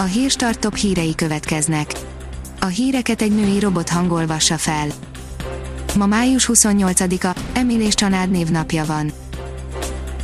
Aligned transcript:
A 0.00 0.04
hírstart 0.04 0.58
top 0.58 0.76
hírei 0.76 1.14
következnek. 1.14 1.92
A 2.60 2.66
híreket 2.66 3.22
egy 3.22 3.34
női 3.34 3.60
robot 3.60 3.88
hangolvassa 3.88 4.56
fel. 4.56 4.86
Ma 5.96 6.06
május 6.06 6.50
28-a, 6.52 7.38
Emil 7.52 7.80
és 7.80 7.94
Csanád 7.94 8.30
névnapja 8.30 8.84
van. 8.84 9.12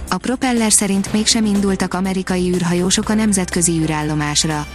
A 0.09 0.17
propeller 0.17 0.73
szerint 0.73 1.13
mégsem 1.13 1.45
indultak 1.45 1.95
amerikai 1.95 2.49
űrhajósok 2.55 3.09
a 3.09 3.15
nemzetközi 3.15 3.73
űrállomásra. 3.73 4.67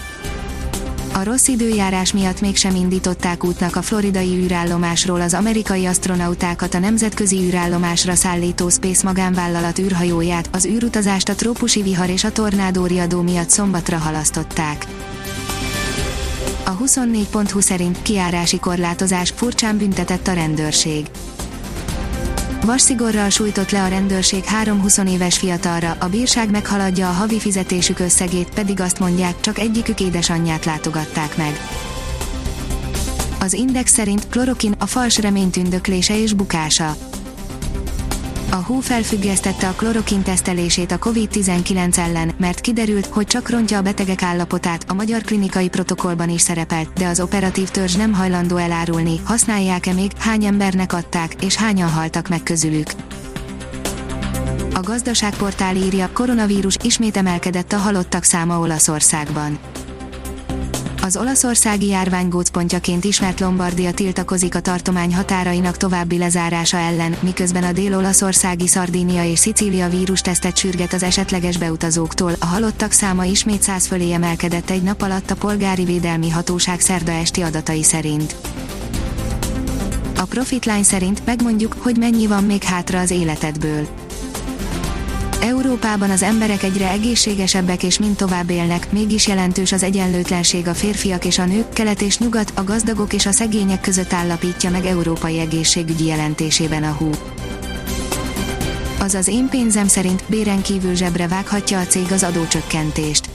A 1.14 1.24
rossz 1.24 1.48
időjárás 1.48 2.14
miatt 2.14 2.42
mégsem 2.42 2.76
indították 2.76 3.44
útnak 3.44 3.76
a 3.76 3.82
floridai 3.82 4.44
űrállomásról 4.44 5.22
az 5.22 5.34
amerikai 5.34 5.86
astronautákat 5.86 6.74
a 6.74 6.80
nemzetközi 6.80 7.38
űrállomásra 7.38 8.16
szállító 8.16 8.70
Space 8.70 9.08
magánvállalat 9.08 9.80
űrhajóját, 9.80 10.50
az 10.52 10.66
űrutazást 10.66 11.30
a 11.30 11.36
trópusi 11.36 11.82
vihar 11.82 12.10
és 12.10 12.24
a 12.24 12.32
tornádó 12.32 12.86
riadó 12.86 13.22
miatt 13.22 13.50
szombatra 13.50 13.98
halasztották. 13.98 14.86
A 16.66 16.78
24.20 16.78 17.62
szerint 17.62 18.02
kiárási 18.02 18.60
korlátozás 18.60 19.34
furcsán 19.36 19.78
büntetett 19.78 20.28
a 20.28 20.34
rendőrség. 20.34 21.06
Vasszigorral 22.70 23.30
sújtott 23.30 23.72
le 23.72 23.84
a 23.84 23.88
rendőrség 23.88 24.44
három 24.44 24.82
20 24.82 24.98
éves 24.98 25.38
fiatalra, 25.38 25.96
a 26.00 26.08
bírság 26.08 26.52
meghaladja 26.52 27.10
a 27.10 27.12
havi 27.12 27.40
fizetésük 27.40 28.00
összegét, 28.00 28.50
pedig 28.54 28.82
azt 28.82 29.00
mondják, 29.00 29.40
csak 29.40 29.60
egyikük 29.60 30.00
édesanyját 30.00 30.66
látogatták 30.66 31.38
meg. 31.38 31.54
Az 33.40 33.54
Index 33.54 33.92
szerint 33.92 34.28
klorokin 34.30 34.76
a 34.80 34.86
fals 34.86 35.18
remény 35.18 35.50
tündöklése 35.50 36.22
és 36.22 36.34
bukása. 36.34 37.09
A 38.52 38.56
HU 38.56 38.80
felfüggesztette 38.80 39.68
a 39.68 39.72
klorokin 39.72 40.22
tesztelését 40.22 40.92
a 40.92 40.98
COVID-19 40.98 41.98
ellen, 41.98 42.32
mert 42.38 42.62
kiderült, 42.62 43.06
hogy 43.06 43.28
csak 43.28 43.50
rontja 43.50 43.78
a 43.78 43.82
betegek 43.82 44.22
állapotát, 44.22 44.86
a 44.88 44.94
magyar 44.94 45.22
klinikai 45.22 45.70
protokollban 45.70 46.30
is 46.30 46.42
szerepelt, 46.42 46.94
de 46.94 47.08
az 47.08 47.20
operatív 47.20 47.70
törzs 47.70 47.96
nem 47.96 48.14
hajlandó 48.14 48.58
elárulni, 48.58 49.20
használják-e 49.24 49.94
még, 49.94 50.12
hány 50.18 50.46
embernek 50.46 50.94
adták, 50.94 51.44
és 51.44 51.56
hányan 51.56 51.90
haltak 51.90 52.28
meg 52.28 52.44
közülük. 52.44 52.88
A 54.74 54.80
gazdaságportál 54.80 55.76
írja, 55.76 56.10
koronavírus 56.14 56.78
ismét 56.84 57.18
emelkedett 57.18 57.72
a 57.72 57.78
halottak 57.78 58.24
száma 58.24 58.60
Olaszországban 58.60 59.60
az 61.02 61.18
olaszországi 61.18 61.88
járvány 61.88 62.30
gócpontjaként 62.30 63.04
ismert 63.04 63.40
Lombardia 63.40 63.92
tiltakozik 63.92 64.56
a 64.56 64.60
tartomány 64.60 65.16
határainak 65.16 65.78
további 65.78 66.18
lezárása 66.18 66.78
ellen, 66.78 67.16
miközben 67.20 67.64
a 67.64 67.72
dél-olaszországi 67.72 68.68
Szardínia 68.68 69.24
és 69.26 69.40
Szicília 69.40 69.90
vírustesztet 69.90 70.58
sürget 70.58 70.94
az 70.94 71.04
esetleges 71.04 71.58
beutazóktól, 71.58 72.34
a 72.40 72.46
halottak 72.46 72.92
száma 72.92 73.24
ismét 73.24 73.62
száz 73.62 73.88
fölé 73.88 74.12
emelkedett 74.12 74.70
egy 74.70 74.84
nap 74.84 75.02
alatt 75.02 75.32
a 75.32 75.36
polgári 75.36 75.84
védelmi 75.84 76.30
hatóság 76.30 76.80
szerda 76.80 77.12
esti 77.12 77.42
adatai 77.42 77.84
szerint. 77.84 78.36
A 80.18 80.24
Profitline 80.24 80.84
szerint 80.84 81.26
megmondjuk, 81.26 81.76
hogy 81.78 81.98
mennyi 81.98 82.28
van 82.28 82.44
még 82.44 82.64
hátra 82.64 83.00
az 83.00 83.12
életedből 83.12 83.88
Európában 85.42 86.10
az 86.10 86.24
emberek 86.24 86.64
egyre 86.64 86.90
egészségesebbek 86.90 87.84
és 87.84 88.00
mind 88.00 88.16
tovább 88.16 88.50
élnek, 88.50 88.92
mégis 88.92 89.28
jelentős 89.28 89.72
az 89.72 89.84
egyenlőtlenség 89.84 90.68
a 90.68 90.74
férfiak 90.74 91.26
és 91.26 91.40
a 91.40 91.46
nők, 91.46 91.70
kelet 91.70 92.02
és 92.02 92.18
nyugat, 92.18 92.52
a 92.56 92.64
gazdagok 92.64 93.14
és 93.14 93.26
a 93.26 93.32
szegények 93.32 93.82
között 93.82 94.14
állapítja 94.14 94.70
meg 94.70 94.86
európai 94.86 95.40
egészségügyi 95.40 96.06
jelentésében 96.06 96.84
a 96.84 96.92
HU. 96.92 97.10
Az 99.00 99.28
én 99.28 99.50
pénzem 99.50 99.88
szerint 99.88 100.24
béren 100.28 100.62
kívül 100.62 100.96
zsebre 100.96 101.28
vághatja 101.28 101.80
a 101.80 101.86
cég 101.86 102.12
az 102.12 102.24
adócsökkentést 102.24 103.29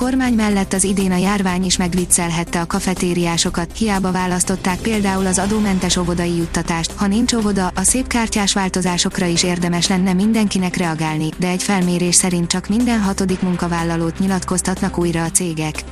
kormány 0.00 0.34
mellett 0.34 0.72
az 0.72 0.84
idén 0.84 1.12
a 1.12 1.16
járvány 1.16 1.64
is 1.64 1.76
megviccelhette 1.76 2.60
a 2.60 2.66
kafetériásokat, 2.66 3.76
hiába 3.76 4.12
választották 4.12 4.78
például 4.78 5.26
az 5.26 5.38
adómentes 5.38 5.96
óvodai 5.96 6.36
juttatást, 6.36 6.92
ha 6.96 7.06
nincs 7.06 7.32
óvoda, 7.32 7.72
a 7.74 7.82
szép 7.82 8.06
kártyás 8.06 8.52
változásokra 8.52 9.26
is 9.26 9.42
érdemes 9.42 9.88
lenne 9.88 10.12
mindenkinek 10.12 10.76
reagálni, 10.76 11.28
de 11.38 11.48
egy 11.48 11.62
felmérés 11.62 12.14
szerint 12.14 12.50
csak 12.50 12.68
minden 12.68 13.00
hatodik 13.00 13.40
munkavállalót 13.40 14.18
nyilatkoztatnak 14.18 14.98
újra 14.98 15.24
a 15.24 15.30
cégek. 15.30 15.84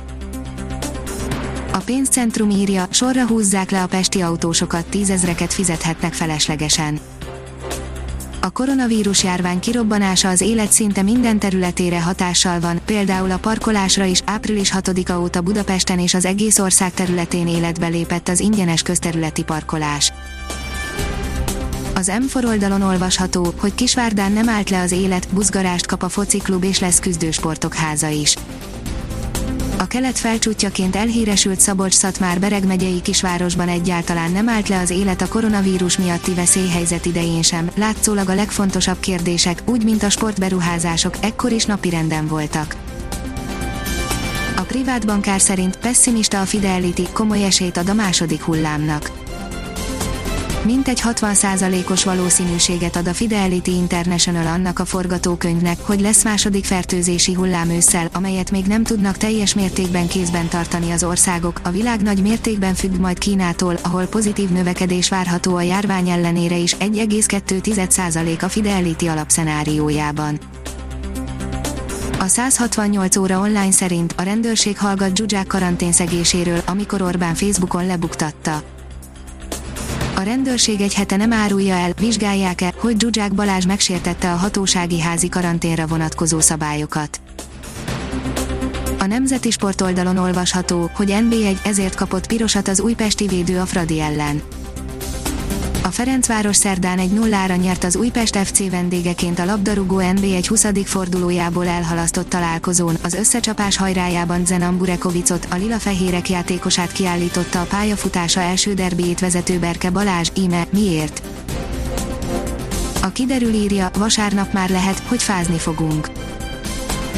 A 1.73 1.77
pénzcentrum 1.77 2.49
írja, 2.49 2.87
sorra 2.89 3.27
húzzák 3.27 3.71
le 3.71 3.83
a 3.83 3.87
pesti 3.87 4.21
autósokat, 4.21 4.85
tízezreket 4.85 5.53
fizethetnek 5.53 6.13
feleslegesen 6.13 6.99
a 8.41 8.49
koronavírus 8.49 9.23
járvány 9.23 9.59
kirobbanása 9.59 10.29
az 10.29 10.41
élet 10.41 10.71
szinte 10.71 11.01
minden 11.01 11.39
területére 11.39 12.01
hatással 12.01 12.59
van, 12.59 12.79
például 12.85 13.31
a 13.31 13.37
parkolásra 13.37 14.03
is 14.03 14.21
április 14.25 14.73
6-a 14.75 15.13
óta 15.13 15.41
Budapesten 15.41 15.99
és 15.99 16.13
az 16.13 16.25
egész 16.25 16.59
ország 16.59 16.93
területén 16.93 17.47
életbe 17.47 17.87
lépett 17.87 18.27
az 18.27 18.39
ingyenes 18.39 18.81
közterületi 18.81 19.43
parkolás. 19.43 20.13
Az 21.95 22.11
m 22.19 22.47
oldalon 22.47 22.81
olvasható, 22.81 23.53
hogy 23.57 23.75
Kisvárdán 23.75 24.31
nem 24.31 24.49
állt 24.49 24.69
le 24.69 24.81
az 24.81 24.91
élet, 24.91 25.27
buzgarást 25.29 25.85
kap 25.85 26.03
a 26.03 26.09
fociklub 26.09 26.63
és 26.63 26.79
lesz 26.79 26.99
küzdősportok 26.99 27.73
háza 27.73 28.07
is. 28.07 28.35
A 29.79 29.87
kelet 29.87 30.17
felcsútjaként 30.17 30.95
elhíresült 30.95 31.59
Szabolcs-Szatmár 31.59 32.39
Bereg 32.39 32.65
megyei 32.65 33.01
kisvárosban 33.01 33.67
egyáltalán 33.67 34.31
nem 34.31 34.49
állt 34.49 34.67
le 34.67 34.79
az 34.79 34.89
élet 34.89 35.21
a 35.21 35.27
koronavírus 35.27 35.97
miatti 35.97 36.33
veszélyhelyzet 36.33 37.05
idején 37.05 37.41
sem, 37.41 37.69
látszólag 37.75 38.29
a 38.29 38.35
legfontosabb 38.35 38.99
kérdések, 38.99 39.61
úgy 39.65 39.83
mint 39.83 40.03
a 40.03 40.09
sportberuházások, 40.09 41.13
ekkor 41.21 41.51
is 41.51 41.65
napirenden 41.65 42.27
voltak. 42.27 42.75
A 44.57 44.61
privát 44.61 45.05
bankár 45.05 45.41
szerint 45.41 45.77
pessimista 45.77 46.41
a 46.41 46.45
Fidelity, 46.45 47.07
komoly 47.13 47.43
esélyt 47.43 47.77
ad 47.77 47.89
a 47.89 47.93
második 47.93 48.41
hullámnak 48.41 49.11
mintegy 50.63 51.01
60%-os 51.03 52.03
valószínűséget 52.03 52.95
ad 52.95 53.07
a 53.07 53.13
Fidelity 53.13 53.67
International 53.67 54.47
annak 54.47 54.79
a 54.79 54.85
forgatókönyvnek, 54.85 55.77
hogy 55.81 56.01
lesz 56.01 56.23
második 56.23 56.65
fertőzési 56.65 57.33
hullám 57.33 57.69
ősszel, 57.69 58.09
amelyet 58.13 58.51
még 58.51 58.65
nem 58.65 58.83
tudnak 58.83 59.17
teljes 59.17 59.53
mértékben 59.53 60.07
kézben 60.07 60.47
tartani 60.47 60.91
az 60.91 61.03
országok. 61.03 61.59
A 61.63 61.69
világ 61.69 62.01
nagy 62.01 62.21
mértékben 62.21 62.73
függ 62.73 62.99
majd 62.99 63.17
Kínától, 63.17 63.75
ahol 63.81 64.05
pozitív 64.05 64.49
növekedés 64.49 65.09
várható 65.09 65.55
a 65.55 65.61
járvány 65.61 66.09
ellenére 66.09 66.55
is 66.55 66.75
1,2% 66.75 68.41
a 68.41 68.49
Fidelity 68.49 69.07
alapszenáriójában. 69.07 70.39
A 72.19 72.27
168 72.27 73.15
óra 73.15 73.39
online 73.39 73.71
szerint 73.71 74.13
a 74.17 74.21
rendőrség 74.21 74.77
hallgat 74.77 75.17
Zsuzsák 75.17 75.47
karanténszegéséről, 75.47 76.61
amikor 76.65 77.01
Orbán 77.01 77.35
Facebookon 77.35 77.85
lebuktatta 77.85 78.63
a 80.19 80.23
rendőrség 80.23 80.81
egy 80.81 80.93
hete 80.93 81.15
nem 81.15 81.33
árulja 81.33 81.75
el, 81.75 81.91
vizsgálják-e, 81.99 82.73
hogy 82.77 82.99
Zsuzsák 82.99 83.33
Balázs 83.33 83.65
megsértette 83.65 84.31
a 84.31 84.35
hatósági 84.35 84.99
házi 84.99 85.29
karanténra 85.29 85.87
vonatkozó 85.87 86.39
szabályokat. 86.39 87.21
A 88.99 89.05
Nemzeti 89.05 89.51
Sport 89.51 89.81
oldalon 89.81 90.17
olvasható, 90.17 90.89
hogy 90.93 91.15
NB1 91.19 91.65
ezért 91.65 91.95
kapott 91.95 92.27
pirosat 92.27 92.67
az 92.67 92.79
újpesti 92.79 93.27
védő 93.27 93.59
a 93.59 93.65
Fradi 93.65 93.99
ellen. 93.99 94.41
A 95.89 95.91
Ferencváros 95.91 96.55
szerdán 96.55 96.99
egy 96.99 97.11
nullára 97.11 97.55
nyert 97.55 97.83
az 97.83 97.95
Újpest 97.95 98.37
FC 98.37 98.69
vendégeként 98.69 99.39
a 99.39 99.45
labdarúgó 99.45 99.97
NB1 99.99 100.45
20. 100.47 100.65
fordulójából 100.85 101.67
elhalasztott 101.67 102.29
találkozón, 102.29 102.97
az 103.03 103.13
összecsapás 103.13 103.77
hajrájában 103.77 104.45
Zenan 104.45 104.77
Burekovicot, 104.77 105.47
a 105.51 105.55
lila-fehérek 105.55 106.29
játékosát 106.29 106.91
kiállította 106.91 107.61
a 107.61 107.65
pályafutása 107.65 108.41
első 108.41 108.73
derbiét 108.73 109.19
vezető 109.19 109.59
Berke 109.59 109.89
Balázs, 109.89 110.29
íme, 110.35 110.67
miért? 110.69 111.21
A 113.01 113.11
kiderül 113.11 113.53
írja, 113.53 113.89
vasárnap 113.97 114.53
már 114.53 114.69
lehet, 114.69 114.99
hogy 114.99 115.23
fázni 115.23 115.57
fogunk. 115.57 116.09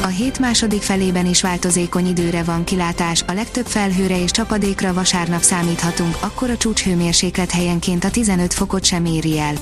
A 0.00 0.06
hét 0.06 0.38
második 0.38 0.82
felében 0.82 1.26
is 1.26 1.42
változékony 1.42 2.06
időre 2.06 2.42
van 2.42 2.64
kilátás, 2.64 3.24
a 3.26 3.32
legtöbb 3.32 3.66
felhőre 3.66 4.22
és 4.22 4.30
csapadékra 4.30 4.92
vasárnap 4.92 5.42
számíthatunk, 5.42 6.16
akkor 6.20 6.50
a 6.50 6.56
csúcshőmérséklet 6.56 7.50
helyenként 7.50 8.04
a 8.04 8.10
15 8.10 8.54
fokot 8.54 8.84
sem 8.84 9.04
éri 9.04 9.38
el. 9.38 9.54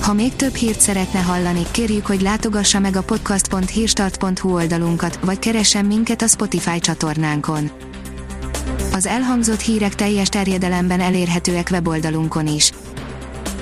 Ha 0.00 0.12
még 0.12 0.36
több 0.36 0.54
hírt 0.54 0.80
szeretne 0.80 1.20
hallani, 1.20 1.62
kérjük, 1.70 2.06
hogy 2.06 2.20
látogassa 2.20 2.78
meg 2.78 2.96
a 2.96 3.02
podcast.hírstart.hu 3.02 4.54
oldalunkat, 4.54 5.18
vagy 5.24 5.38
keressen 5.38 5.84
minket 5.84 6.22
a 6.22 6.26
Spotify 6.26 6.80
csatornánkon. 6.80 7.70
Az 8.92 9.06
elhangzott 9.06 9.60
hírek 9.60 9.94
teljes 9.94 10.28
terjedelemben 10.28 11.00
elérhetőek 11.00 11.68
weboldalunkon 11.70 12.46
is 12.46 12.72